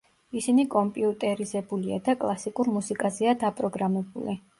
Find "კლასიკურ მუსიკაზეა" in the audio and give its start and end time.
2.23-3.35